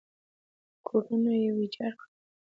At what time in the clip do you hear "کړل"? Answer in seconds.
1.99-2.09